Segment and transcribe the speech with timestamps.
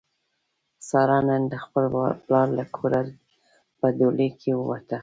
[0.89, 1.83] ساره نن د خپل
[2.25, 3.01] پلار له کوره
[3.79, 4.97] په ډولۍ کې ووته.